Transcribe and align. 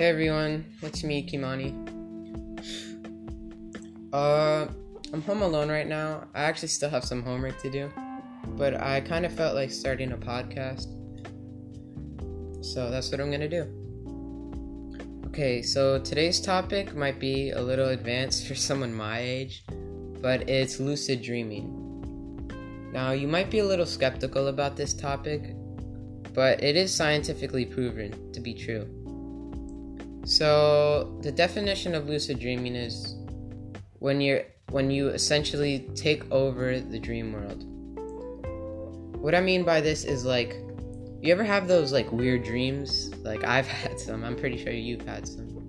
Hey 0.00 0.08
everyone, 0.08 0.64
it's 0.80 1.04
me, 1.04 1.28
Kimani. 1.28 1.74
Uh, 4.14 4.66
I'm 5.12 5.20
home 5.20 5.42
alone 5.42 5.68
right 5.68 5.86
now. 5.86 6.26
I 6.34 6.44
actually 6.44 6.68
still 6.68 6.88
have 6.88 7.04
some 7.04 7.22
homework 7.22 7.60
to 7.60 7.70
do, 7.70 7.92
but 8.56 8.80
I 8.80 9.02
kind 9.02 9.26
of 9.26 9.32
felt 9.34 9.54
like 9.54 9.70
starting 9.70 10.12
a 10.12 10.16
podcast. 10.16 10.86
So 12.64 12.90
that's 12.90 13.12
what 13.12 13.20
I'm 13.20 13.30
gonna 13.30 13.46
do. 13.46 13.66
Okay, 15.26 15.60
so 15.60 15.98
today's 15.98 16.40
topic 16.40 16.94
might 16.94 17.20
be 17.20 17.50
a 17.50 17.60
little 17.60 17.90
advanced 17.90 18.46
for 18.48 18.54
someone 18.54 18.94
my 18.94 19.18
age, 19.20 19.66
but 20.22 20.48
it's 20.48 20.80
lucid 20.80 21.20
dreaming. 21.20 21.76
Now, 22.90 23.10
you 23.10 23.28
might 23.28 23.50
be 23.50 23.58
a 23.58 23.66
little 23.66 23.84
skeptical 23.84 24.48
about 24.48 24.78
this 24.78 24.94
topic, 24.94 25.54
but 26.32 26.64
it 26.64 26.74
is 26.74 26.90
scientifically 26.90 27.66
proven 27.66 28.32
to 28.32 28.40
be 28.40 28.54
true. 28.54 28.99
So, 30.24 31.18
the 31.22 31.32
definition 31.32 31.94
of 31.94 32.08
lucid 32.08 32.38
dreaming 32.38 32.76
is 32.76 33.16
when 33.98 34.20
you're 34.20 34.42
when 34.70 34.90
you 34.90 35.08
essentially 35.08 35.88
take 35.94 36.30
over 36.30 36.80
the 36.80 36.98
dream 36.98 37.32
world. 37.32 37.64
What 39.20 39.34
I 39.34 39.40
mean 39.40 39.64
by 39.64 39.80
this 39.80 40.04
is 40.04 40.24
like 40.24 40.56
you 41.20 41.32
ever 41.32 41.44
have 41.44 41.68
those 41.68 41.92
like 41.92 42.10
weird 42.12 42.44
dreams? 42.44 43.14
Like 43.16 43.44
I've 43.44 43.66
had 43.82 44.00
some. 44.00 44.24
I'm 44.24 44.36
pretty 44.36 44.62
sure 44.62 44.72
you've 44.72 45.06
had 45.06 45.26
some. 45.26 45.68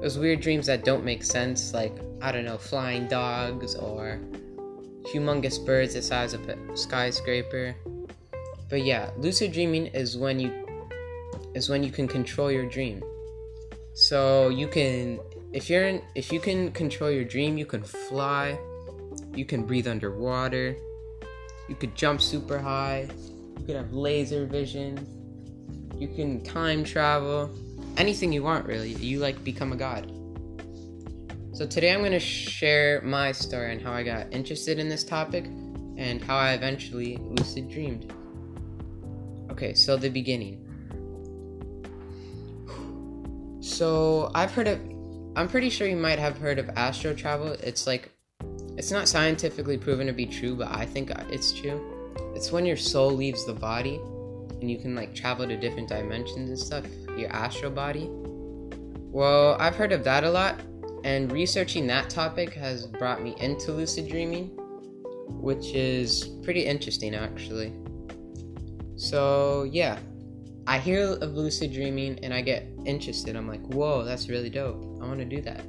Those 0.00 0.18
weird 0.18 0.40
dreams 0.40 0.66
that 0.66 0.84
don't 0.84 1.04
make 1.04 1.22
sense 1.22 1.72
like 1.72 1.94
I 2.20 2.32
don't 2.32 2.44
know, 2.44 2.58
flying 2.58 3.08
dogs 3.08 3.74
or 3.74 4.20
humongous 5.04 5.64
birds 5.64 5.94
the 5.94 6.02
size 6.02 6.34
of 6.34 6.48
a 6.48 6.76
skyscraper. 6.76 7.74
But 8.68 8.84
yeah, 8.84 9.10
lucid 9.18 9.52
dreaming 9.52 9.86
is 9.88 10.16
when 10.16 10.40
you 10.40 10.88
is 11.54 11.68
when 11.68 11.82
you 11.82 11.90
can 11.90 12.08
control 12.08 12.50
your 12.50 12.66
dream. 12.66 13.02
So 13.94 14.48
you 14.48 14.68
can 14.68 15.20
if 15.52 15.68
you're 15.68 15.84
in 15.84 16.02
if 16.14 16.32
you 16.32 16.40
can 16.40 16.72
control 16.72 17.10
your 17.10 17.24
dream, 17.24 17.58
you 17.58 17.66
can 17.66 17.82
fly, 17.82 18.58
you 19.34 19.44
can 19.44 19.64
breathe 19.64 19.86
underwater, 19.86 20.76
you 21.68 21.74
could 21.74 21.94
jump 21.94 22.20
super 22.20 22.58
high, 22.58 23.08
you 23.58 23.66
could 23.66 23.76
have 23.76 23.92
laser 23.92 24.46
vision, 24.46 25.06
you 25.98 26.08
can 26.08 26.42
time 26.42 26.84
travel, 26.84 27.50
anything 27.96 28.32
you 28.32 28.42
want 28.42 28.66
really. 28.66 28.92
You 28.94 29.18
like 29.18 29.42
become 29.44 29.72
a 29.72 29.76
god. 29.76 30.10
So 31.54 31.66
today 31.66 31.92
I'm 31.92 32.00
going 32.00 32.12
to 32.12 32.18
share 32.18 33.02
my 33.02 33.30
story 33.30 33.72
and 33.72 33.82
how 33.82 33.92
I 33.92 34.02
got 34.02 34.32
interested 34.32 34.78
in 34.78 34.88
this 34.88 35.04
topic 35.04 35.44
and 35.98 36.22
how 36.24 36.36
I 36.36 36.54
eventually 36.54 37.18
lucid 37.20 37.68
dreamed. 37.68 38.10
Okay, 39.50 39.74
so 39.74 39.98
the 39.98 40.08
beginning. 40.08 40.66
So 43.72 44.30
I've 44.34 44.52
heard 44.52 44.68
of 44.68 44.78
I'm 45.34 45.48
pretty 45.48 45.70
sure 45.70 45.88
you 45.88 45.96
might 45.96 46.18
have 46.18 46.36
heard 46.36 46.58
of 46.58 46.68
astral 46.76 47.16
travel. 47.16 47.52
It's 47.52 47.86
like 47.86 48.12
it's 48.76 48.90
not 48.90 49.08
scientifically 49.08 49.78
proven 49.78 50.06
to 50.08 50.12
be 50.12 50.26
true, 50.26 50.54
but 50.54 50.68
I 50.68 50.84
think 50.84 51.10
it's 51.30 51.52
true. 51.52 51.80
It's 52.36 52.52
when 52.52 52.66
your 52.66 52.76
soul 52.76 53.10
leaves 53.10 53.46
the 53.46 53.54
body 53.54 53.98
and 54.60 54.70
you 54.70 54.76
can 54.76 54.94
like 54.94 55.14
travel 55.14 55.48
to 55.48 55.56
different 55.56 55.88
dimensions 55.88 56.50
and 56.50 56.58
stuff, 56.58 56.84
your 57.16 57.32
astral 57.32 57.70
body. 57.70 58.10
Well, 58.10 59.56
I've 59.58 59.74
heard 59.74 59.92
of 59.92 60.04
that 60.04 60.24
a 60.24 60.30
lot, 60.30 60.60
and 61.04 61.32
researching 61.32 61.86
that 61.86 62.10
topic 62.10 62.52
has 62.52 62.86
brought 62.86 63.22
me 63.22 63.34
into 63.38 63.72
lucid 63.72 64.06
dreaming, 64.06 64.48
which 65.40 65.72
is 65.72 66.24
pretty 66.42 66.66
interesting 66.66 67.14
actually. 67.14 67.72
So, 68.96 69.62
yeah, 69.64 69.98
I 70.66 70.78
hear 70.78 71.14
of 71.20 71.34
lucid 71.34 71.72
dreaming 71.72 72.18
and 72.22 72.32
I 72.32 72.40
get 72.40 72.66
interested. 72.86 73.36
I'm 73.36 73.48
like, 73.48 73.62
whoa, 73.72 74.04
that's 74.04 74.28
really 74.28 74.50
dope. 74.50 74.82
I 75.02 75.06
want 75.06 75.18
to 75.18 75.24
do 75.24 75.40
that. 75.42 75.64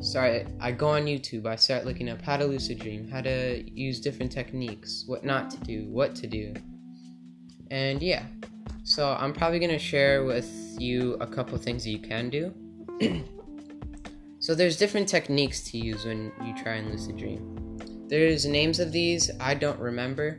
So 0.00 0.20
I, 0.20 0.46
I 0.60 0.70
go 0.70 0.88
on 0.88 1.06
YouTube, 1.06 1.46
I 1.46 1.56
start 1.56 1.84
looking 1.84 2.08
up 2.08 2.22
how 2.22 2.36
to 2.36 2.44
lucid 2.44 2.78
dream, 2.78 3.08
how 3.08 3.20
to 3.20 3.68
use 3.68 4.00
different 4.00 4.30
techniques, 4.30 5.04
what 5.06 5.24
not 5.24 5.50
to 5.50 5.58
do, 5.58 5.88
what 5.88 6.14
to 6.16 6.26
do. 6.28 6.54
And 7.70 8.00
yeah, 8.00 8.22
so 8.84 9.16
I'm 9.18 9.32
probably 9.32 9.58
going 9.58 9.72
to 9.72 9.78
share 9.78 10.24
with 10.24 10.48
you 10.78 11.14
a 11.14 11.26
couple 11.26 11.58
things 11.58 11.84
that 11.84 11.90
you 11.90 11.98
can 11.98 12.30
do. 12.30 12.54
so 14.38 14.54
there's 14.54 14.76
different 14.76 15.08
techniques 15.08 15.62
to 15.70 15.78
use 15.78 16.04
when 16.04 16.32
you 16.44 16.56
try 16.56 16.74
and 16.74 16.90
lucid 16.90 17.16
dream. 17.16 17.76
There's 18.08 18.46
names 18.46 18.78
of 18.78 18.92
these, 18.92 19.30
I 19.40 19.54
don't 19.54 19.78
remember. 19.80 20.38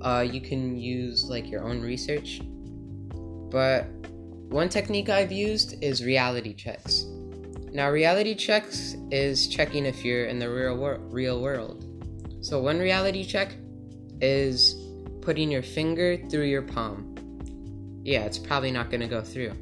Uh, 0.00 0.26
you 0.28 0.40
can 0.40 0.76
use 0.76 1.24
like 1.26 1.48
your 1.48 1.62
own 1.62 1.80
research. 1.82 2.40
But 3.52 3.84
one 4.48 4.70
technique 4.70 5.10
I've 5.10 5.30
used 5.30 5.74
is 5.84 6.02
reality 6.02 6.54
checks. 6.54 7.04
Now, 7.70 7.90
reality 7.90 8.34
checks 8.34 8.96
is 9.10 9.46
checking 9.46 9.84
if 9.84 10.04
you're 10.04 10.24
in 10.24 10.38
the 10.38 10.50
real 10.50 10.76
wor- 10.76 11.00
real 11.04 11.40
world. 11.40 11.84
So, 12.40 12.60
one 12.60 12.78
reality 12.78 13.24
check 13.24 13.54
is 14.20 14.74
putting 15.20 15.50
your 15.50 15.62
finger 15.62 16.16
through 16.28 16.46
your 16.46 16.62
palm. 16.62 17.14
Yeah, 18.04 18.24
it's 18.24 18.38
probably 18.38 18.70
not 18.70 18.90
going 18.90 19.00
to 19.00 19.06
go 19.06 19.20
through. 19.20 19.52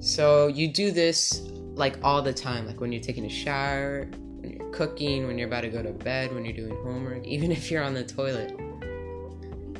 So, 0.00 0.48
you 0.48 0.72
do 0.72 0.90
this 0.90 1.40
like 1.74 1.98
all 2.02 2.20
the 2.20 2.34
time, 2.34 2.66
like 2.66 2.80
when 2.80 2.90
you're 2.90 3.02
taking 3.02 3.26
a 3.26 3.30
shower, 3.30 4.08
when 4.40 4.50
you're 4.50 4.70
cooking, 4.70 5.26
when 5.28 5.38
you're 5.38 5.48
about 5.48 5.62
to 5.62 5.70
go 5.70 5.82
to 5.82 5.92
bed, 5.92 6.34
when 6.34 6.44
you're 6.44 6.56
doing 6.56 6.76
homework, 6.82 7.24
even 7.26 7.52
if 7.52 7.70
you're 7.70 7.82
on 7.82 7.94
the 7.94 8.04
toilet. 8.04 8.58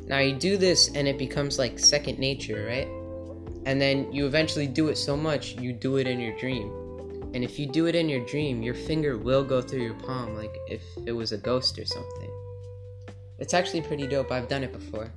Now, 0.07 0.19
you 0.19 0.35
do 0.35 0.57
this 0.57 0.89
and 0.95 1.07
it 1.07 1.19
becomes 1.19 1.59
like 1.59 1.79
second 1.79 2.19
nature, 2.19 2.65
right? 2.67 2.89
And 3.69 3.81
then 3.81 4.11
you 4.13 4.27
eventually 4.27 4.67
do 4.67 4.89
it 4.89 4.97
so 4.97 5.17
much, 5.17 5.53
you 5.57 5.73
do 5.73 5.99
it 5.99 6.07
in 6.07 6.19
your 6.19 6.37
dream 6.39 6.73
and 7.35 7.45
if 7.45 7.59
you 7.59 7.67
do 7.67 7.87
it 7.87 7.95
in 7.95 8.09
your 8.09 8.25
dream, 8.25 8.63
your 8.63 8.75
finger 8.75 9.19
will 9.19 9.45
go 9.45 9.61
through 9.61 9.83
your 9.83 9.95
palm 9.95 10.35
like 10.35 10.57
if 10.67 10.83
it 11.07 11.13
was 11.13 11.33
a 11.33 11.39
ghost 11.39 11.79
or 11.79 11.85
something. 11.85 12.31
It's 13.39 13.55
actually 13.55 13.83
pretty 13.83 14.07
dope. 14.07 14.33
I've 14.33 14.49
done 14.49 14.65
it 14.65 14.73
before. 14.73 15.13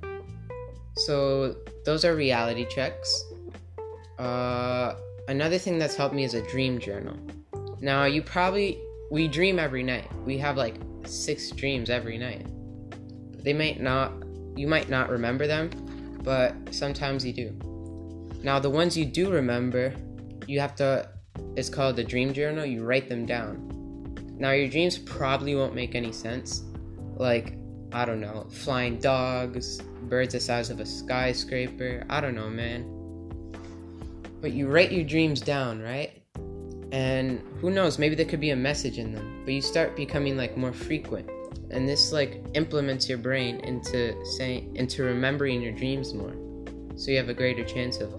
So, 0.96 1.56
those 1.84 2.04
are 2.04 2.14
reality 2.14 2.66
checks. 2.66 3.24
Uh, 4.18 4.94
another 5.28 5.58
thing 5.58 5.78
that's 5.78 5.96
helped 5.96 6.14
me 6.14 6.24
is 6.24 6.34
a 6.34 6.42
dream 6.42 6.78
journal. 6.78 7.16
Now, 7.80 8.04
you 8.04 8.22
probably, 8.22 8.78
we 9.10 9.26
dream 9.26 9.58
every 9.58 9.82
night. 9.82 10.08
We 10.24 10.36
have 10.38 10.56
like 10.56 10.76
six 11.06 11.50
dreams 11.50 11.88
every 11.88 12.18
night. 12.18 12.46
They 13.42 13.54
might 13.54 13.80
not, 13.80 14.12
you 14.54 14.68
might 14.68 14.90
not 14.90 15.08
remember 15.08 15.46
them, 15.46 15.70
but 16.22 16.54
sometimes 16.70 17.24
you 17.24 17.32
do. 17.32 17.71
Now, 18.42 18.58
the 18.58 18.70
ones 18.70 18.96
you 18.96 19.04
do 19.04 19.30
remember, 19.30 19.94
you 20.46 20.60
have 20.60 20.74
to 20.76 21.08
it's 21.56 21.68
called 21.68 21.96
the 21.96 22.04
dream 22.04 22.32
journal. 22.32 22.64
You 22.64 22.84
write 22.84 23.08
them 23.08 23.26
down. 23.26 23.68
Now, 24.38 24.52
your 24.52 24.68
dreams 24.68 24.98
probably 24.98 25.54
won't 25.54 25.74
make 25.74 25.94
any 25.94 26.12
sense. 26.12 26.64
Like, 27.16 27.54
I 27.92 28.04
don't 28.04 28.20
know, 28.20 28.46
flying 28.50 28.98
dogs, 28.98 29.80
birds 30.08 30.32
the 30.32 30.40
size 30.40 30.70
of 30.70 30.80
a 30.80 30.86
skyscraper. 30.86 32.04
I 32.08 32.20
don't 32.20 32.34
know, 32.34 32.48
man. 32.48 32.84
But 34.40 34.52
you 34.52 34.66
write 34.66 34.92
your 34.92 35.04
dreams 35.04 35.40
down, 35.40 35.80
right? 35.80 36.22
And 36.90 37.40
who 37.60 37.70
knows, 37.70 37.98
maybe 37.98 38.14
there 38.14 38.26
could 38.26 38.40
be 38.40 38.50
a 38.50 38.56
message 38.56 38.98
in 38.98 39.12
them. 39.12 39.42
But 39.44 39.54
you 39.54 39.62
start 39.62 39.94
becoming 39.94 40.36
like 40.36 40.56
more 40.56 40.72
frequent. 40.72 41.30
And 41.70 41.88
this 41.88 42.12
like 42.12 42.44
implements 42.54 43.08
your 43.08 43.18
brain 43.18 43.60
into 43.60 44.14
saying 44.36 44.76
into 44.76 45.02
remembering 45.02 45.62
your 45.62 45.72
dreams 45.72 46.12
more. 46.12 46.34
So 46.96 47.10
you 47.10 47.16
have 47.16 47.30
a 47.30 47.34
greater 47.34 47.64
chance 47.64 47.98
of 47.98 48.12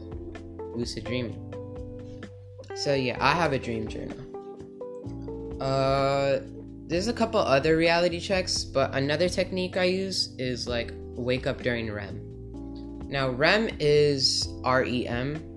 lucid 0.75 1.06
dreaming. 1.06 1.53
So 2.75 2.94
yeah, 2.94 3.17
I 3.19 3.34
have 3.34 3.53
a 3.53 3.59
dream 3.59 3.88
journal. 3.88 4.17
Uh, 5.61 6.39
there's 6.88 7.07
a 7.07 7.13
couple 7.13 7.39
other 7.39 7.78
reality 7.78 8.19
checks, 8.19 8.63
but 8.63 8.94
another 8.94 9.29
technique 9.29 9.78
I 9.78 9.85
use 9.85 10.35
is 10.38 10.67
like 10.67 10.91
wake 11.16 11.47
up 11.47 11.62
during 11.62 11.92
REM. 11.92 12.19
Now 13.07 13.30
REM 13.30 13.69
is 13.80 14.48
REM. 14.65 15.50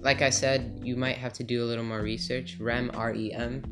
Like 0.00 0.22
I 0.22 0.30
said, 0.30 0.80
you 0.82 0.96
might 0.96 1.16
have 1.16 1.32
to 1.34 1.44
do 1.44 1.62
a 1.62 1.66
little 1.66 1.84
more 1.84 2.00
research. 2.00 2.56
REM 2.58 2.90
REM 2.94 3.62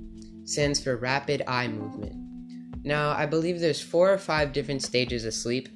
stands 0.45 0.81
for 0.83 0.97
rapid 0.97 1.43
eye 1.47 1.69
movement. 1.69 2.15
Now 2.85 3.13
I 3.13 3.27
believe 3.27 3.61
there's 3.61 3.81
four 3.81 4.13
or 4.13 4.19
five 4.19 4.53
different 4.53 4.83
stages 4.83 5.25
of 5.25 5.33
sleep, 5.33 5.69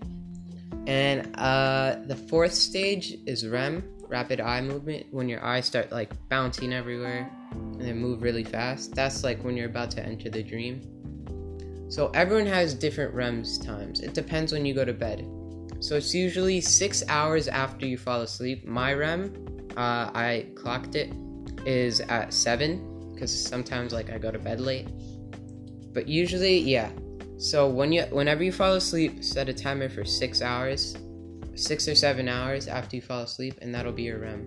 and 0.87 1.35
uh, 1.37 1.97
the 2.07 2.17
fourth 2.17 2.55
stage 2.55 3.17
is 3.27 3.47
REM, 3.47 3.83
rapid 4.09 4.41
eye 4.41 4.61
movement 4.61 5.07
when 5.11 5.29
your 5.29 5.45
eyes 5.45 5.67
start 5.67 5.93
like 5.93 6.11
bouncing 6.29 6.73
everywhere 6.73 7.31
and 7.53 7.81
then 7.81 7.99
move 7.99 8.23
really 8.23 8.45
fast. 8.45 8.95
That's 8.95 9.23
like 9.23 9.43
when 9.45 9.57
you're 9.57 9.69
about 9.69 9.91
to 9.93 10.05
enter 10.05 10.31
the 10.31 10.43
dream. 10.43 10.81
So 11.91 12.11
everyone 12.15 12.47
has 12.47 12.75
different 12.75 13.15
REMs 13.15 13.65
times. 13.65 14.01
It 14.01 14.15
depends 14.15 14.53
when 14.53 14.67
you 14.67 14.75
go 14.75 14.85
to 14.85 14.93
bed. 14.93 15.27
So 15.81 15.97
it's 15.97 16.15
usually 16.15 16.61
six 16.61 17.03
hours 17.09 17.49
after 17.49 17.87
you 17.87 17.97
fall 17.97 18.23
asleep. 18.23 18.67
My 18.67 18.93
REM, 18.93 19.69
uh, 19.77 20.11
I 20.15 20.47
clocked 20.55 20.97
it, 20.97 21.13
is 21.67 22.01
at 22.01 22.33
seven 22.33 23.13
because 23.13 23.33
sometimes 23.33 23.93
like 23.93 24.11
I 24.11 24.19
go 24.19 24.31
to 24.31 24.39
bed 24.39 24.61
late. 24.61 24.89
But 25.93 26.09
usually, 26.09 26.59
yeah. 26.59 26.91
So 27.39 27.69
when 27.69 27.93
you 27.93 28.03
whenever 28.11 28.43
you 28.43 28.53
fall 28.53 28.75
asleep, 28.75 29.23
set 29.23 29.49
a 29.49 29.55
timer 29.55 29.89
for 29.89 30.05
six 30.05 30.43
hours 30.43 30.97
six 31.59 31.89
or 31.89 31.95
seven 31.95 32.29
hours 32.29 32.69
after 32.69 32.97
you 32.97 33.03
fall 33.03 33.23
asleep, 33.23 33.55
and 33.61 33.75
that'll 33.75 33.93
be 33.93 34.05
your 34.05 34.21
REM. 34.21 34.47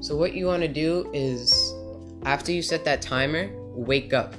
So, 0.00 0.16
what 0.16 0.34
you 0.34 0.46
want 0.46 0.62
to 0.62 0.68
do 0.68 1.10
is 1.12 1.74
after 2.24 2.52
you 2.52 2.62
set 2.62 2.84
that 2.84 3.02
timer, 3.02 3.50
wake 3.74 4.12
up. 4.12 4.34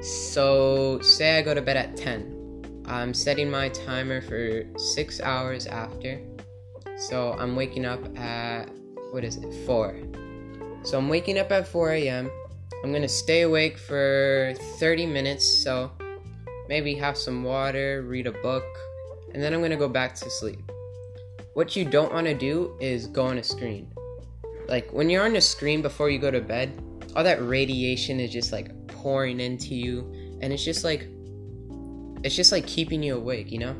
So, 0.00 1.00
say 1.00 1.38
I 1.38 1.42
go 1.42 1.54
to 1.54 1.62
bed 1.62 1.76
at 1.76 1.96
10. 1.96 2.82
I'm 2.86 3.12
setting 3.14 3.50
my 3.50 3.68
timer 3.70 4.20
for 4.20 4.64
six 4.78 5.20
hours 5.20 5.66
after. 5.66 6.20
So, 6.96 7.32
I'm 7.32 7.56
waking 7.56 7.84
up 7.84 8.16
at, 8.16 8.70
what 9.10 9.24
is 9.24 9.36
it, 9.36 9.52
4. 9.66 9.96
So, 10.84 10.98
I'm 10.98 11.08
waking 11.08 11.38
up 11.38 11.50
at 11.50 11.66
4 11.66 11.92
a.m. 11.92 12.30
I'm 12.84 12.92
gonna 12.92 13.08
stay 13.08 13.42
awake 13.42 13.78
for 13.78 14.54
30 14.78 15.06
minutes. 15.06 15.44
So, 15.46 15.90
maybe 16.68 16.94
have 16.94 17.16
some 17.16 17.42
water, 17.42 18.02
read 18.02 18.26
a 18.26 18.32
book, 18.32 18.64
and 19.34 19.42
then 19.42 19.52
I'm 19.52 19.60
gonna 19.60 19.76
go 19.76 19.88
back 19.88 20.14
to 20.16 20.30
sleep. 20.30 20.60
What 21.54 21.76
you 21.76 21.84
don't 21.84 22.12
wanna 22.12 22.34
do 22.34 22.76
is 22.80 23.06
go 23.08 23.26
on 23.26 23.38
a 23.38 23.42
screen. 23.42 23.92
Like, 24.68 24.90
when 24.92 25.10
you're 25.10 25.24
on 25.24 25.36
a 25.36 25.40
screen 25.40 25.82
before 25.82 26.08
you 26.08 26.18
go 26.18 26.30
to 26.30 26.40
bed, 26.40 26.80
all 27.14 27.24
that 27.24 27.42
radiation 27.42 28.20
is 28.20 28.32
just 28.32 28.52
like 28.52 28.70
pouring 28.88 29.40
into 29.40 29.74
you 29.74 30.38
and 30.40 30.52
it's 30.52 30.64
just 30.64 30.84
like 30.84 31.06
it's 32.24 32.34
just 32.34 32.52
like 32.52 32.66
keeping 32.66 33.02
you 33.02 33.16
awake 33.16 33.52
you 33.52 33.58
know? 33.58 33.76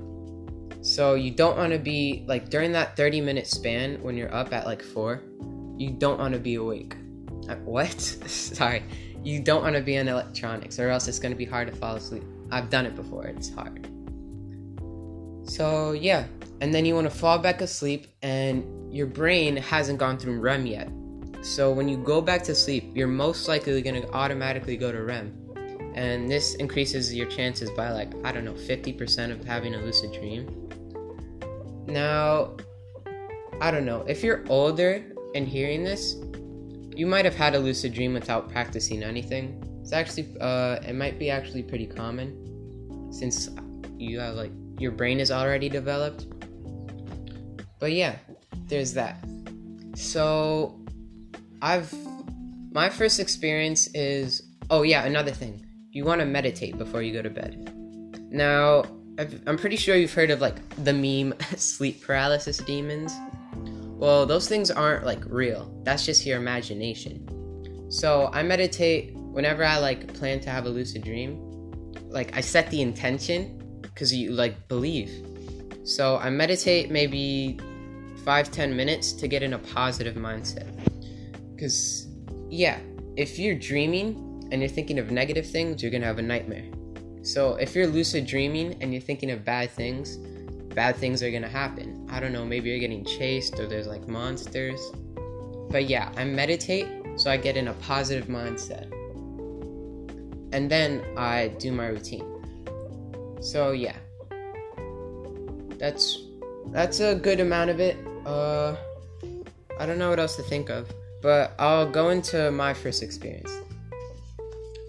So 0.83 1.15
you 1.15 1.31
don't 1.31 1.57
want 1.57 1.73
to 1.73 1.79
be 1.79 2.25
like 2.29 2.51
during 2.51 2.73
that 2.73 2.97
30 2.97 3.21
minute 3.23 3.47
span 3.47 4.03
when 4.03 4.17
you're 4.17 4.33
up 4.35 4.53
at 4.53 4.67
like 4.67 4.83
4 4.83 5.23
you 5.77 5.91
don't 5.91 6.21
want 6.21 6.35
to 6.35 6.41
be 6.41 6.55
awake. 6.55 6.95
Uh, 7.49 7.57
what? 7.57 8.01
Sorry. 8.27 8.85
You 9.25 9.41
don't 9.41 9.63
want 9.63 9.75
to 9.75 9.83
be 9.83 9.99
on 9.99 10.07
electronics 10.07 10.79
or 10.79 10.91
else 10.91 11.09
it's 11.09 11.19
to 11.19 11.35
be 11.35 11.45
hard 11.45 11.69
to 11.69 11.75
fall 11.75 11.97
asleep. 11.97 12.23
I've 12.53 12.71
done 12.71 12.87
it 12.87 12.95
before. 12.95 13.25
It's 13.25 13.53
hard 13.53 13.89
so 15.45 15.93
yeah 15.93 16.27
and 16.61 16.73
then 16.75 16.85
you 16.85 16.95
want 16.95 17.09
to 17.09 17.17
fall 17.17 17.39
back 17.39 17.61
asleep 17.61 18.07
and 18.23 18.65
your 18.95 19.07
brain 19.07 19.57
hasn't 19.57 19.99
gone 19.99 20.19
through 20.19 20.41
rem 20.41 20.67
yet 20.67 20.89
so 21.45 21.71
when 21.71 21.91
you 21.91 21.99
go 21.99 22.23
back 22.23 22.43
to 22.45 22.55
sleep, 22.55 22.93
you're 22.95 23.07
most 23.07 23.49
likely 23.49 23.83
going 23.83 24.01
to 24.01 24.11
automatically 24.13 24.79
go 24.79 24.91
to 24.91 25.03
REM. 25.03 25.31
And 25.95 26.27
this 26.27 26.55
increases 26.55 27.15
your 27.15 27.27
chances 27.27 27.71
by 27.71 27.91
like, 27.91 28.15
I 28.25 28.33
don't 28.33 28.47
know, 28.47 28.55
50% 28.55 29.31
of 29.31 29.45
having 29.45 29.75
a 29.75 29.79
lucid 29.79 30.11
dream. 30.15 30.71
Now, 31.87 32.57
I 33.61 33.71
don't 33.71 33.85
know, 33.85 34.07
if 34.09 34.25
you're 34.25 34.43
older 34.49 35.05
and 35.35 35.47
hearing 35.47 35.85
this, 35.85 36.17
you 36.97 37.07
might 37.07 37.27
have 37.27 37.35
had 37.35 37.55
a 37.55 37.59
lucid 37.59 37.93
dream 37.93 38.15
without 38.15 38.51
practicing 38.51 39.03
anything. 39.03 39.63
It's 39.83 39.93
actually, 39.93 40.35
uh, 40.41 40.79
it 40.89 40.95
might 40.95 41.19
be 41.19 41.29
actually 41.29 41.63
pretty 41.63 41.87
common 41.87 43.13
since 43.13 43.51
you 43.99 44.19
have 44.19 44.35
like, 44.35 44.51
your 44.79 44.93
brain 44.93 45.21
is 45.21 45.31
already 45.31 45.69
developed. 45.69 46.27
But 47.79 47.93
yeah, 47.93 48.17
there's 48.67 48.95
that. 48.95 49.25
So, 49.95 50.81
I've 51.63 51.93
my 52.73 52.91
first 52.91 53.21
experience 53.21 53.87
is 53.95 54.43
oh 54.69 54.83
yeah 54.83 55.05
another 55.05 55.31
thing 55.31 55.65
you 55.93 56.05
want 56.05 56.21
to 56.21 56.27
meditate 56.27 56.77
before 56.77 57.03
you 57.03 57.13
go 57.13 57.23
to 57.23 57.31
bed. 57.31 57.73
Now 58.31 58.85
i 59.17 59.29
am 59.47 59.57
pretty 59.57 59.77
sure 59.77 59.95
you've 59.95 60.13
heard 60.13 60.31
of 60.31 60.41
like 60.41 60.57
the 60.83 60.93
meme 60.93 61.39
sleep 61.57 62.03
paralysis 62.03 62.59
demons. 62.59 63.15
Well, 63.97 64.27
those 64.27 64.49
things 64.49 64.73
aren't 64.73 65.07
like 65.07 65.23
real. 65.27 65.73
That's 65.85 66.05
just 66.05 66.27
your 66.27 66.37
imagination. 66.37 67.91
So 67.91 68.29
I 68.33 68.43
meditate 68.43 69.15
whenever 69.15 69.65
I 69.65 69.79
like 69.79 70.13
plan 70.15 70.41
to 70.41 70.51
have 70.51 70.67
a 70.67 70.69
lucid 70.69 71.05
dream. 71.05 71.39
Like 72.09 72.37
I 72.37 72.41
set 72.41 72.71
the 72.71 72.83
intention 72.83 73.64
because 73.95 74.13
you 74.13 74.33
like 74.33 74.69
believe. 74.69 75.25
So 75.85 76.19
I 76.19 76.29
meditate 76.31 76.91
maybe 76.91 77.59
five 78.25 78.51
ten 78.51 78.77
minutes 78.77 79.13
to 79.13 79.29
get 79.29 79.43
in 79.43 79.53
a 79.53 79.59
positive 79.59 80.17
mindset. 80.17 80.69
Because, 81.55 82.09
yeah, 82.51 82.79
if 83.17 83.39
you're 83.39 83.55
dreaming 83.55 84.49
and 84.51 84.61
you're 84.61 84.69
thinking 84.69 84.99
of 84.99 85.11
negative 85.11 85.49
things, 85.49 85.83
you're 85.83 85.93
gonna 85.93 86.07
have 86.07 86.19
a 86.19 86.23
nightmare. 86.23 86.65
So 87.23 87.55
if 87.55 87.75
you're 87.75 87.87
lucid 87.87 88.27
dreaming 88.27 88.77
and 88.83 88.93
you're 88.93 89.01
thinking 89.01 89.31
of 89.31 89.45
bad 89.45 89.71
things, 89.71 90.17
bad 90.75 90.97
things 90.97 91.23
are 91.23 91.31
gonna 91.31 91.49
happen. 91.49 92.07
I 92.11 92.21
don't 92.21 92.33
know, 92.33 92.45
maybe 92.45 92.71
you're 92.71 92.81
getting 92.81 93.05
chased 93.05 93.59
or 93.61 93.67
there's 93.67 93.87
like 93.87 94.09
monsters. 94.09 94.81
But 95.71 95.89
yeah, 95.89 96.13
I 96.17 96.25
meditate 96.25 96.89
so 97.17 97.31
I 97.31 97.37
get 97.37 97.57
in 97.57 97.69
a 97.69 97.75
positive 97.75 98.27
mindset. 98.27 98.91
And 100.53 100.71
then 100.71 101.05
I 101.17 101.49
do 101.59 101.73
my 101.73 101.87
routine. 101.87 102.34
So 103.45 103.73
yeah. 103.73 103.97
That's 105.77 106.19
that's 106.73 107.01
a 107.01 107.15
good 107.15 107.41
amount 107.41 107.71
of 107.71 107.79
it. 107.79 107.99
Uh 108.25 108.75
I 109.79 109.85
don't 109.87 109.99
know 109.99 110.09
what 110.09 110.19
else 110.19 110.37
to 110.37 110.43
think 110.43 110.71
of. 110.71 110.91
But 111.21 111.55
I'll 111.59 111.89
go 111.89 112.09
into 112.09 112.51
my 112.51 112.73
first 112.73 113.03
experience. 113.03 113.51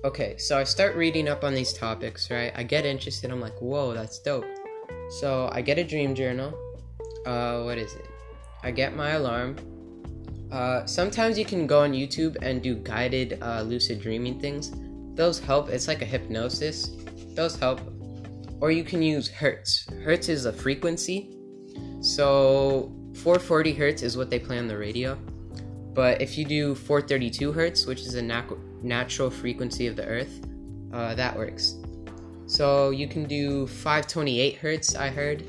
Okay, 0.06 0.38
so 0.38 0.58
I 0.58 0.64
start 0.64 0.96
reading 0.96 1.28
up 1.28 1.44
on 1.44 1.54
these 1.54 1.74
topics, 1.74 2.30
right? 2.30 2.52
I 2.56 2.64
get 2.64 2.86
interested. 2.86 3.32
I'm 3.32 3.42
like, 3.42 3.60
whoa, 3.60 3.94
that's 3.94 4.20
dope. 4.20 4.46
So 5.20 5.50
I 5.52 5.62
get 5.62 5.78
a 5.80 5.84
dream 5.84 6.14
journal. 6.14 6.54
Uh, 7.26 7.64
what 7.64 7.78
is 7.78 7.94
it? 7.96 8.06
I 8.64 8.72
get 8.72 8.96
my 8.96 9.12
alarm. 9.12 9.58
Uh, 10.52 10.86
sometimes 10.86 11.40
you 11.40 11.46
can 11.46 11.66
go 11.66 11.82
on 11.82 11.92
YouTube 11.94 12.38
and 12.42 12.62
do 12.62 12.76
guided 12.76 13.40
uh, 13.42 13.64
lucid 13.64 14.00
dreaming 14.02 14.40
things. 14.40 14.72
Those 15.16 15.40
help. 15.40 15.70
It's 15.70 15.88
like 15.88 16.02
a 16.02 16.06
hypnosis. 16.06 16.92
Those 17.34 17.56
help. 17.56 17.82
Or 18.66 18.72
you 18.72 18.84
can 18.84 19.04
use 19.04 19.28
hertz. 19.28 19.86
Hertz 20.04 20.28
is 20.28 20.46
a 20.46 20.52
frequency. 20.52 21.38
So 22.02 22.92
440 23.14 23.74
hertz 23.76 24.02
is 24.02 24.18
what 24.18 24.32
they 24.32 24.40
play 24.40 24.58
on 24.58 24.68
the 24.68 24.76
radio. 24.76 25.20
But 25.94 26.20
if 26.20 26.36
you 26.36 26.46
do 26.46 26.74
432 26.74 27.52
hertz, 27.52 27.86
which 27.86 28.00
is 28.00 28.16
a 28.16 28.24
nat- 28.24 28.58
natural 28.82 29.30
frequency 29.30 29.86
of 29.86 29.96
the 29.96 30.08
Earth, 30.08 30.42
uh, 30.92 31.14
that 31.14 31.38
works. 31.38 31.76
So 32.48 32.90
you 32.90 33.08
can 33.08 33.26
do 33.26 33.68
528 33.68 34.56
hertz, 34.56 34.96
I 34.96 35.10
heard. 35.10 35.44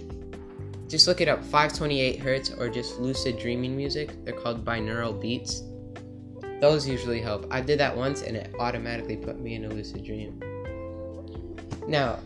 Just 0.87 1.09
look 1.09 1.23
it 1.23 1.29
up 1.29 1.43
528 1.43 2.21
hertz 2.21 2.51
or 2.51 2.69
just 2.69 2.99
lucid 2.99 3.39
dreaming 3.39 3.75
music. 3.75 4.13
They're 4.27 4.35
called 4.35 4.63
binaural 4.63 5.19
beats. 5.19 5.63
Those 6.61 6.87
usually 6.87 7.23
help. 7.23 7.47
I 7.51 7.63
did 7.63 7.81
that 7.81 7.97
once 7.97 8.21
and 8.21 8.37
it 8.37 8.55
automatically 8.59 9.17
put 9.17 9.41
me 9.41 9.55
in 9.55 9.65
a 9.65 9.71
lucid 9.71 10.05
dream. 10.05 10.39
Now, 11.89 12.19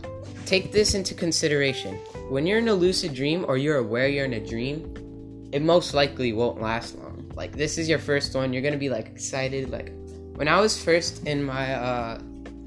take 0.45 0.71
this 0.71 0.93
into 0.93 1.13
consideration. 1.13 1.95
When 2.29 2.45
you're 2.45 2.59
in 2.59 2.67
a 2.67 2.73
lucid 2.73 3.13
dream 3.13 3.45
or 3.47 3.57
you're 3.57 3.77
aware 3.77 4.07
you're 4.07 4.25
in 4.25 4.33
a 4.33 4.45
dream, 4.45 5.49
it 5.51 5.61
most 5.61 5.93
likely 5.93 6.33
won't 6.33 6.61
last 6.61 6.97
long. 6.97 7.31
Like 7.35 7.55
this 7.55 7.77
is 7.77 7.89
your 7.89 7.99
first 7.99 8.35
one. 8.35 8.53
You're 8.53 8.61
gonna 8.61 8.77
be 8.77 8.89
like 8.89 9.07
excited. 9.07 9.69
Like 9.69 9.91
when 10.35 10.47
i 10.47 10.59
was 10.59 10.81
first 10.81 11.27
in 11.27 11.43
my 11.43 11.73
uh 11.73 12.19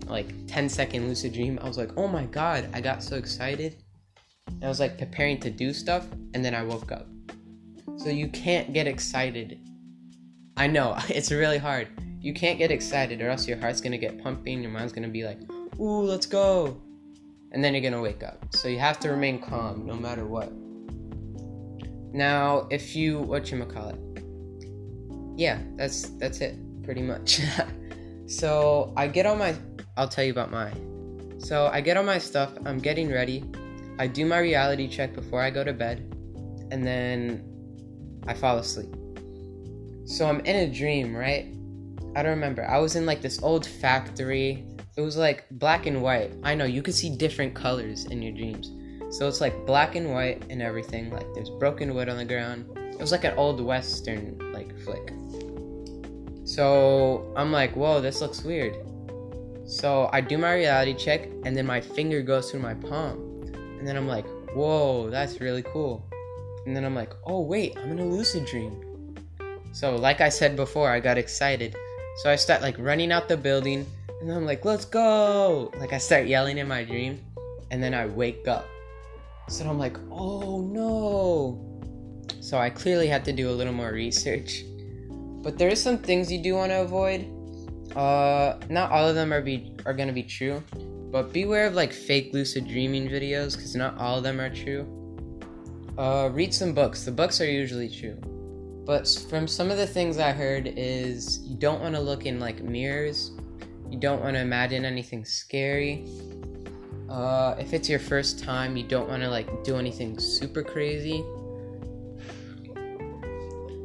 like 0.06 0.46
10 0.46 0.68
second 0.68 1.08
lucid 1.08 1.32
dream 1.32 1.58
i 1.62 1.66
was 1.66 1.78
like 1.78 1.90
oh 1.96 2.06
my 2.06 2.24
god 2.26 2.68
i 2.72 2.80
got 2.80 3.02
so 3.02 3.16
excited. 3.16 3.82
And 4.46 4.64
i 4.64 4.68
was 4.68 4.80
like 4.80 4.98
preparing 4.98 5.40
to 5.40 5.50
do 5.50 5.72
stuff 5.72 6.06
and 6.34 6.44
then 6.44 6.54
i 6.54 6.62
woke 6.62 6.92
up. 6.92 7.08
So 7.96 8.10
you 8.10 8.28
can't 8.28 8.72
get 8.72 8.86
excited. 8.86 9.58
I 10.56 10.66
know 10.66 10.96
it's 11.08 11.32
really 11.32 11.58
hard. 11.58 11.88
You 12.20 12.32
can't 12.32 12.58
get 12.58 12.70
excited 12.70 13.20
or 13.20 13.28
else 13.28 13.48
your 13.48 13.58
heart's 13.58 13.80
gonna 13.80 13.98
get 13.98 14.22
pumping 14.22 14.62
your 14.62 14.70
mind's 14.70 14.92
gonna 14.92 15.08
be 15.08 15.24
like 15.24 15.40
ooh 15.80 16.02
let's 16.02 16.26
go 16.26 16.80
and 17.54 17.64
then 17.64 17.72
you're 17.72 17.82
gonna 17.82 18.02
wake 18.02 18.22
up 18.22 18.44
so 18.54 18.68
you 18.68 18.78
have 18.78 19.00
to 19.00 19.08
remain 19.08 19.40
calm 19.40 19.86
no 19.86 19.94
matter 19.94 20.26
what 20.26 20.52
now 22.12 22.66
if 22.70 22.94
you 22.94 23.20
what 23.20 23.50
you 23.50 23.64
call 23.64 23.88
it 23.88 24.14
yeah, 25.36 25.58
that's 25.76 26.10
that's 26.10 26.40
it 26.40 26.56
pretty 26.84 27.02
much. 27.02 27.40
so 28.26 28.92
I 28.96 29.08
get 29.08 29.26
all 29.26 29.36
my 29.36 29.54
I'll 29.96 30.08
tell 30.08 30.24
you 30.24 30.32
about 30.32 30.50
mine. 30.50 31.38
So 31.38 31.68
I 31.72 31.80
get 31.80 31.96
all 31.96 32.04
my 32.04 32.18
stuff, 32.18 32.52
I'm 32.64 32.78
getting 32.78 33.10
ready. 33.10 33.44
I 33.98 34.06
do 34.06 34.24
my 34.26 34.38
reality 34.38 34.88
check 34.88 35.14
before 35.14 35.42
I 35.42 35.50
go 35.50 35.62
to 35.62 35.72
bed, 35.72 36.14
and 36.70 36.86
then 36.86 37.44
I 38.26 38.34
fall 38.34 38.58
asleep. 38.58 38.94
So 40.04 40.26
I'm 40.26 40.40
in 40.40 40.68
a 40.68 40.72
dream, 40.72 41.14
right? 41.14 41.54
I 42.16 42.22
don't 42.22 42.32
remember. 42.32 42.64
I 42.64 42.78
was 42.78 42.96
in 42.96 43.06
like 43.06 43.20
this 43.20 43.42
old 43.42 43.66
factory. 43.66 44.66
It 44.96 45.00
was 45.00 45.16
like 45.16 45.46
black 45.50 45.86
and 45.86 46.02
white. 46.02 46.32
I 46.44 46.54
know 46.54 46.64
you 46.64 46.80
could 46.80 46.94
see 46.94 47.10
different 47.10 47.54
colors 47.54 48.04
in 48.06 48.22
your 48.22 48.32
dreams. 48.32 48.70
So 49.16 49.26
it's 49.26 49.40
like 49.40 49.66
black 49.66 49.96
and 49.96 50.12
white 50.12 50.44
and 50.50 50.62
everything. 50.62 51.10
Like 51.10 51.26
there's 51.34 51.50
broken 51.50 51.94
wood 51.94 52.08
on 52.08 52.16
the 52.16 52.24
ground. 52.24 52.66
It 52.76 53.00
was 53.00 53.10
like 53.10 53.24
an 53.24 53.34
old 53.36 53.60
western 53.60 54.38
like 54.52 54.78
flick. 54.82 55.12
So 56.44 57.32
I'm 57.36 57.50
like, 57.50 57.74
whoa, 57.74 58.00
this 58.00 58.20
looks 58.20 58.44
weird. 58.44 58.76
So 59.66 60.10
I 60.12 60.20
do 60.20 60.36
my 60.36 60.54
reality 60.54 60.94
check, 60.94 61.28
and 61.44 61.56
then 61.56 61.66
my 61.66 61.80
finger 61.80 62.22
goes 62.22 62.50
through 62.50 62.60
my 62.60 62.74
palm. 62.74 63.18
And 63.78 63.88
then 63.88 63.96
I'm 63.96 64.06
like, 64.06 64.26
whoa, 64.54 65.10
that's 65.10 65.40
really 65.40 65.62
cool. 65.62 66.06
And 66.66 66.76
then 66.76 66.84
I'm 66.84 66.94
like, 66.94 67.12
oh, 67.24 67.40
wait, 67.40 67.76
I'm 67.78 67.90
in 67.92 67.98
a 67.98 68.04
lucid 68.04 68.44
dream. 68.44 69.16
So, 69.72 69.96
like 69.96 70.20
I 70.20 70.28
said 70.28 70.54
before, 70.54 70.90
I 70.90 71.00
got 71.00 71.18
excited. 71.18 71.74
So 72.22 72.30
I 72.30 72.36
start 72.36 72.62
like 72.62 72.76
running 72.78 73.12
out 73.12 73.28
the 73.28 73.36
building, 73.36 73.86
and 74.20 74.30
I'm 74.30 74.46
like, 74.46 74.64
let's 74.64 74.84
go! 74.84 75.72
Like 75.78 75.92
I 75.92 75.98
start 75.98 76.26
yelling 76.26 76.58
in 76.58 76.68
my 76.68 76.84
dream, 76.84 77.20
and 77.70 77.82
then 77.82 77.94
I 77.94 78.06
wake 78.06 78.46
up. 78.48 78.66
So 79.48 79.68
I'm 79.68 79.78
like, 79.78 79.98
oh 80.10 80.60
no! 80.60 81.60
So 82.40 82.58
I 82.58 82.70
clearly 82.70 83.08
had 83.08 83.24
to 83.26 83.32
do 83.32 83.50
a 83.50 83.52
little 83.52 83.72
more 83.72 83.92
research 83.92 84.64
but 85.44 85.58
there 85.58 85.68
is 85.68 85.80
some 85.80 85.98
things 85.98 86.32
you 86.32 86.42
do 86.42 86.54
want 86.54 86.72
to 86.72 86.80
avoid. 86.80 87.28
Uh, 87.94 88.58
not 88.70 88.90
all 88.90 89.06
of 89.06 89.14
them 89.14 89.32
are 89.32 89.42
be 89.42 89.76
are 89.84 89.92
gonna 89.92 90.12
be 90.12 90.22
true, 90.22 90.64
but 91.12 91.32
beware 91.32 91.66
of 91.66 91.74
like 91.74 91.92
fake 91.92 92.32
lucid 92.32 92.66
dreaming 92.66 93.08
videos 93.08 93.54
because 93.54 93.76
not 93.76 93.96
all 93.98 94.16
of 94.16 94.24
them 94.24 94.40
are 94.40 94.50
true. 94.50 94.82
Uh, 95.98 96.30
read 96.32 96.52
some 96.52 96.72
books. 96.72 97.04
The 97.04 97.12
books 97.12 97.40
are 97.40 97.48
usually 97.48 97.90
true, 97.90 98.16
but 98.86 99.08
from 99.30 99.48
some 99.48 99.70
of 99.70 99.78
the 99.78 99.86
things 99.86 100.18
I 100.18 100.32
heard 100.32 100.66
is 100.76 101.40
you 101.42 101.56
don't 101.56 101.80
want 101.80 101.94
to 101.94 102.00
look 102.00 102.26
in 102.26 102.38
like 102.38 102.62
mirrors. 102.62 103.32
You 103.90 103.98
don't 103.98 104.20
want 104.20 104.34
to 104.34 104.40
imagine 104.40 104.84
anything 104.84 105.24
scary. 105.24 106.06
Uh, 107.08 107.54
if 107.58 107.72
it's 107.72 107.88
your 107.88 107.98
first 107.98 108.42
time, 108.42 108.76
you 108.76 108.82
don't 108.84 109.08
want 109.08 109.22
to 109.22 109.30
like 109.30 109.64
do 109.64 109.76
anything 109.76 110.18
super 110.18 110.62
crazy. 110.62 111.24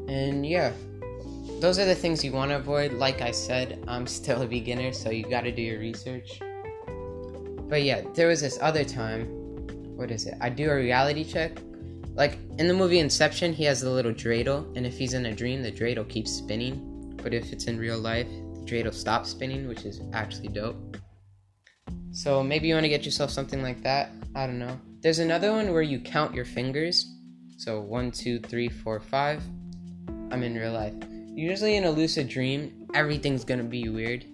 And 0.10 0.46
yeah, 0.46 0.74
those 1.60 1.77
are 1.79 1.86
the 1.86 1.96
things 1.96 2.24
you 2.24 2.32
want 2.32 2.51
to 2.51 2.58
avoid. 2.58 2.94
Like 2.94 3.22
I 3.22 3.32
said, 3.32 3.84
I'm 3.88 4.08
still 4.20 4.41
a 4.41 4.48
beginner, 4.48 4.91
so 4.91 5.12
you 5.12 5.24
got 5.24 5.41
to 5.41 5.51
do 5.51 5.62
your 5.62 5.79
research. 5.79 6.41
But 7.70 7.84
yeah, 7.84 8.01
there 8.15 8.27
was 8.27 8.41
this 8.41 8.58
other 8.62 8.84
time. 8.84 9.27
What 9.96 10.12
is 10.12 10.25
it? 10.25 10.36
I 10.41 10.50
do 10.50 10.70
a 10.70 10.75
reality 10.75 11.24
check. 11.24 11.62
Like 12.20 12.38
in 12.58 12.68
the 12.68 12.74
movie 12.74 13.00
Inception, 13.00 13.54
he 13.54 13.64
has 13.64 13.80
the 13.80 13.90
little 13.90 14.12
dreidel, 14.12 14.76
and 14.76 14.86
if 14.86 14.98
he's 14.98 15.14
in 15.14 15.26
a 15.28 15.34
dream, 15.34 15.64
the 15.64 15.72
dreidel 15.72 16.08
keeps 16.10 16.30
spinning. 16.30 17.18
But 17.24 17.34
if 17.34 17.54
it's 17.54 17.68
in 17.68 17.80
real 17.80 17.98
life, 17.98 18.28
the 18.28 18.66
dreidel 18.66 18.94
stops 18.94 19.30
spinning, 19.30 19.70
which 19.70 19.86
is 19.86 20.02
actually 20.12 20.50
dope. 20.50 20.98
So 22.12 22.44
maybe 22.44 22.68
you 22.68 22.74
want 22.74 22.84
to 22.84 22.90
get 22.90 23.06
yourself 23.06 23.32
something 23.32 23.64
like 23.64 23.82
that. 23.84 24.12
I 24.36 24.48
don't 24.48 24.60
know. 24.60 24.78
There's 25.00 25.20
another 25.20 25.54
one 25.54 25.72
where 25.72 25.82
you 25.82 26.02
count 26.02 26.36
your 26.36 26.44
fingers. 26.44 27.10
So 27.56 27.80
one, 27.80 28.12
two, 28.12 28.40
three, 28.40 28.68
four, 28.68 29.00
five. 29.00 29.42
I'm 30.30 30.44
in 30.44 30.56
real 30.56 30.74
life. 30.74 30.96
Usually 31.34 31.78
in 31.78 31.86
a 31.86 31.90
lucid 31.90 32.28
dream, 32.28 32.86
everything's 32.94 33.46
gonna 33.46 33.64
be 33.64 33.88
weird. 33.88 34.26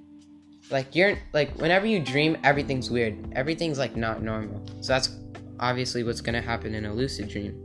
Like 0.72 0.96
you're 0.96 1.20
like 1.34 1.56
whenever 1.62 1.86
you 1.86 2.00
dream, 2.00 2.36
everything's 2.44 2.90
weird. 2.90 3.16
Everything's 3.34 3.78
like 3.78 3.96
not 3.96 4.24
normal. 4.24 4.66
So 4.82 4.94
that's 4.94 5.10
obviously 5.60 6.04
what's 6.04 6.22
gonna 6.22 6.42
happen 6.42 6.76
in 6.76 6.86
a 6.86 6.94
lucid 6.94 7.30
dream. 7.30 7.62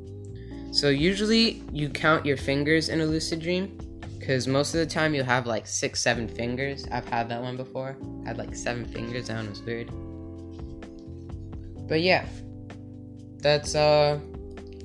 So 0.73 0.89
usually 0.89 1.63
you 1.73 1.89
count 1.89 2.25
your 2.25 2.37
fingers 2.37 2.89
in 2.89 3.01
a 3.01 3.07
lucid 3.07 3.41
dream 3.41 3.77
because 4.19 4.47
most 4.47 4.75
of 4.75 4.81
the 4.81 4.87
time 4.87 5.15
you'll 5.15 5.25
have 5.25 5.47
like 5.47 5.67
six, 5.67 6.01
seven 6.01 6.29
fingers. 6.29 6.87
I've 6.93 7.09
had 7.09 7.29
that 7.31 7.43
one 7.43 7.57
before. 7.57 7.97
I 8.25 8.29
had 8.29 8.39
like 8.39 8.55
seven 8.55 8.85
fingers. 8.85 9.27
That 9.27 9.37
one 9.37 9.49
was 9.49 9.63
weird. 9.63 9.91
But 11.89 12.03
yeah, 12.03 12.25
that's 13.39 13.75
uh, 13.75 14.21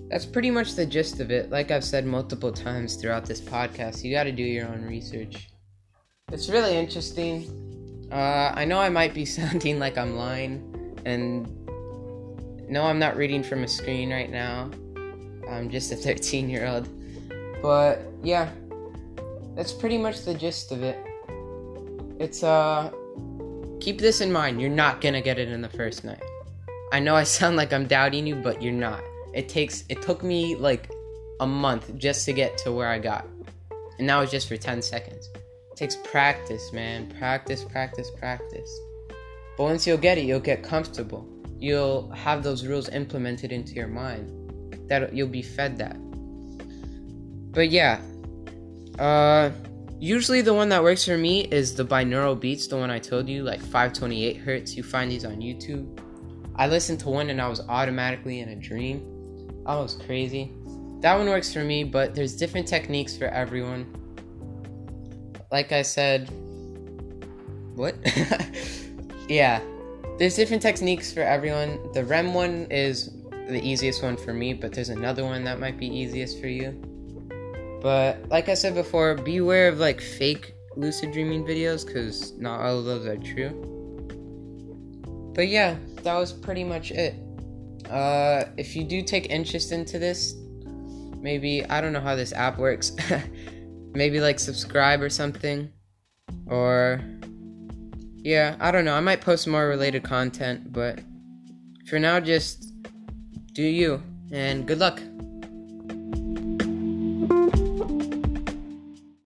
that's 0.09 0.25
pretty 0.25 0.49
much 0.49 0.73
the 0.73 0.85
gist 0.85 1.19
of 1.19 1.29
it. 1.29 1.51
Like 1.51 1.69
I've 1.69 1.83
said 1.83 2.05
multiple 2.05 2.51
times 2.51 2.95
throughout 2.95 3.25
this 3.25 3.41
podcast, 3.41 4.03
you 4.03 4.11
got 4.11 4.23
to 4.23 4.31
do 4.31 4.43
your 4.43 4.67
own 4.67 4.83
research. 4.83 5.49
It's 6.31 6.49
really 6.49 6.75
interesting. 6.75 8.07
Uh, 8.11 8.51
I 8.55 8.65
know 8.65 8.79
I 8.79 8.89
might 8.89 9.13
be 9.13 9.25
sounding 9.37 9.77
like 9.77 9.97
I'm 9.97 10.15
lying, 10.15 10.97
and 11.05 11.64
no, 12.67 12.83
I'm 12.83 12.99
not 12.99 13.15
reading 13.15 13.43
from 13.43 13.63
a 13.63 13.67
screen 13.67 14.11
right 14.11 14.29
now. 14.29 14.69
I'm 15.49 15.69
just 15.69 15.91
a 15.91 15.95
13 16.07 16.49
year 16.49 16.67
old. 16.67 16.89
But 17.61 18.01
yeah, 18.23 18.49
that's 19.55 19.71
pretty 19.71 19.97
much 19.97 20.21
the 20.23 20.33
gist 20.33 20.71
of 20.71 20.83
it. 20.83 20.97
It's 22.19 22.43
uh 22.43 22.91
keep 23.79 23.99
this 23.99 24.21
in 24.21 24.31
mind, 24.31 24.61
you're 24.61 24.69
not 24.69 25.01
gonna 25.01 25.21
get 25.21 25.37
it 25.37 25.49
in 25.49 25.61
the 25.61 25.69
first 25.69 26.03
night. 26.03 26.23
I 26.91 26.99
know 26.99 27.15
I 27.15 27.23
sound 27.23 27.55
like 27.55 27.73
I'm 27.73 27.87
doubting 27.87 28.25
you, 28.27 28.35
but 28.35 28.61
you're 28.61 28.73
not. 28.73 29.03
It 29.33 29.49
takes 29.49 29.83
it 29.89 30.01
took 30.01 30.23
me 30.23 30.55
like 30.55 30.89
a 31.39 31.47
month 31.47 31.97
just 31.97 32.25
to 32.25 32.33
get 32.33 32.57
to 32.59 32.71
where 32.71 32.87
I 32.87 32.99
got. 32.99 33.27
And 33.99 34.09
that 34.09 34.17
was 34.17 34.31
just 34.31 34.47
for 34.47 34.57
10 34.57 34.81
seconds. 34.81 35.29
It 35.71 35.77
takes 35.77 35.95
practice, 35.97 36.71
man. 36.73 37.07
Practice, 37.19 37.63
practice, 37.63 38.09
practice. 38.11 38.79
But 39.57 39.63
once 39.63 39.87
you'll 39.87 39.97
get 39.97 40.17
it, 40.17 40.25
you'll 40.25 40.39
get 40.39 40.63
comfortable. 40.63 41.27
You'll 41.57 42.09
have 42.11 42.43
those 42.43 42.65
rules 42.65 42.89
implemented 42.89 43.51
into 43.51 43.73
your 43.73 43.87
mind. 43.87 44.31
That 44.89 45.13
you'll 45.15 45.27
be 45.27 45.41
fed 45.41 45.77
that. 45.77 45.97
But 47.51 47.69
yeah, 47.69 48.01
uh, 48.99 49.51
usually 49.99 50.41
the 50.41 50.53
one 50.53 50.69
that 50.69 50.83
works 50.83 51.05
for 51.05 51.17
me 51.17 51.41
is 51.45 51.75
the 51.75 51.85
binaural 51.85 52.39
beats, 52.39 52.67
the 52.67 52.77
one 52.77 52.91
I 52.91 52.99
told 52.99 53.27
you, 53.29 53.43
like 53.43 53.61
528 53.61 54.37
hertz. 54.37 54.75
You 54.75 54.83
find 54.83 55.09
these 55.09 55.25
on 55.25 55.37
YouTube. 55.37 55.99
I 56.55 56.67
listened 56.67 56.99
to 57.01 57.09
one 57.09 57.29
and 57.29 57.41
I 57.41 57.47
was 57.47 57.61
automatically 57.67 58.39
in 58.39 58.49
a 58.49 58.55
dream. 58.55 59.01
I 59.65 59.75
was 59.77 59.95
crazy. 59.95 60.51
That 61.01 61.17
one 61.17 61.27
works 61.27 61.53
for 61.53 61.63
me, 61.63 61.83
but 61.83 62.15
there's 62.15 62.35
different 62.35 62.67
techniques 62.67 63.17
for 63.17 63.25
everyone. 63.25 63.85
Like 65.51 65.71
I 65.71 65.81
said, 65.81 66.29
what? 67.75 67.95
yeah, 69.29 69.61
there's 70.17 70.35
different 70.35 70.61
techniques 70.61 71.11
for 71.11 71.21
everyone. 71.21 71.91
The 71.93 72.05
REM 72.05 72.33
one 72.33 72.67
is 72.69 73.09
the 73.31 73.61
easiest 73.61 74.01
one 74.01 74.17
for 74.17 74.33
me, 74.33 74.53
but 74.53 74.71
there's 74.71 74.89
another 74.89 75.23
one 75.23 75.43
that 75.43 75.59
might 75.59 75.77
be 75.77 75.87
easiest 75.87 76.39
for 76.39 76.47
you. 76.47 76.71
But 77.81 78.27
like 78.29 78.49
I 78.49 78.53
said 78.53 78.75
before, 78.75 79.15
beware 79.15 79.67
of 79.67 79.79
like 79.79 80.01
fake 80.01 80.53
lucid 80.75 81.11
dreaming 81.11 81.45
videos 81.45 81.85
because 81.85 82.33
not 82.37 82.61
all 82.61 82.79
of 82.79 82.85
those 82.85 83.05
are 83.05 83.17
true. 83.17 83.51
But 85.35 85.49
yeah, 85.49 85.75
that 86.03 86.15
was 86.15 86.31
pretty 86.31 86.63
much 86.63 86.91
it. 86.91 87.15
Uh, 87.89 88.45
if 88.57 88.75
you 88.75 88.83
do 88.83 89.01
take 89.01 89.29
interest 89.29 89.71
into 89.71 89.99
this, 89.99 90.33
maybe 91.19 91.65
I 91.65 91.81
don't 91.81 91.93
know 91.93 91.99
how 91.99 92.15
this 92.15 92.33
app 92.33 92.57
works. 92.57 92.93
maybe 93.93 94.19
like 94.19 94.39
subscribe 94.39 95.01
or 95.01 95.09
something. 95.09 95.69
Or 96.47 97.01
yeah, 98.25 98.55
I 98.59 98.71
don't 98.71 98.85
know. 98.85 98.95
I 98.95 99.01
might 99.01 99.21
post 99.21 99.47
more 99.47 99.67
related 99.67 100.01
content, 100.01 100.73
but 100.73 100.99
for 101.87 101.99
now, 101.99 102.19
just 102.19 102.73
do 103.53 103.61
you 103.61 104.01
and 104.31 104.65
good 104.65 104.79
luck. 104.79 104.99